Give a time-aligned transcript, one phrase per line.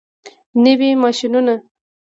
[0.63, 1.55] نوي ماشینونه.